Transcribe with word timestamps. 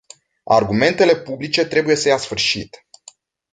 Argumentele 0.47 1.15
publice 1.15 1.65
trebuie 1.67 1.95
să 1.95 2.07
ia 2.07 2.17
sfârșit. 2.17 2.85